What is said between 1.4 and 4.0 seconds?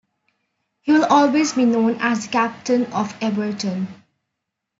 be known as the captain of Everton.